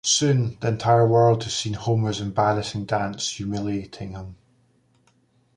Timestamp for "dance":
2.85-3.29